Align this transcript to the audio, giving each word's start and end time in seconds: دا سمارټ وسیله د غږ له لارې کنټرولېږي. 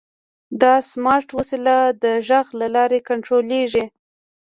دا 0.61 0.73
سمارټ 0.91 1.27
وسیله 1.39 1.75
د 2.03 2.05
غږ 2.27 2.47
له 2.59 2.67
لارې 2.75 2.99
کنټرولېږي. 3.09 3.85